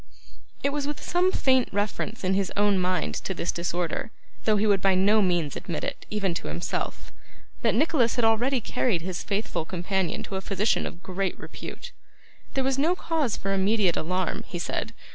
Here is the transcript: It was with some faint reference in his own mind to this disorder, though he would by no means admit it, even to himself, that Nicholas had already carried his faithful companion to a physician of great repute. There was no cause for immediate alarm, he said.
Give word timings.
It 0.63 0.71
was 0.71 0.87
with 0.87 0.99
some 0.99 1.31
faint 1.31 1.69
reference 1.71 2.23
in 2.23 2.33
his 2.33 2.51
own 2.57 2.79
mind 2.79 3.13
to 3.23 3.35
this 3.35 3.51
disorder, 3.51 4.09
though 4.45 4.57
he 4.57 4.65
would 4.65 4.81
by 4.81 4.95
no 4.95 5.21
means 5.21 5.55
admit 5.55 5.83
it, 5.83 6.07
even 6.09 6.33
to 6.33 6.47
himself, 6.47 7.11
that 7.61 7.75
Nicholas 7.75 8.15
had 8.15 8.25
already 8.25 8.61
carried 8.61 9.03
his 9.03 9.21
faithful 9.21 9.63
companion 9.63 10.23
to 10.23 10.37
a 10.37 10.41
physician 10.41 10.87
of 10.87 11.03
great 11.03 11.37
repute. 11.37 11.91
There 12.55 12.63
was 12.63 12.79
no 12.79 12.95
cause 12.95 13.37
for 13.37 13.53
immediate 13.53 13.95
alarm, 13.95 14.43
he 14.47 14.57
said. 14.57 14.95